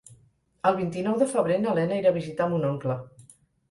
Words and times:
El 0.69 0.77
vint-i-nou 0.79 1.21
de 1.25 1.29
febrer 1.35 1.61
na 1.69 1.79
Lena 1.83 2.03
irà 2.05 2.13
a 2.15 2.19
visitar 2.19 2.53
mon 2.57 2.71
oncle. 2.75 3.03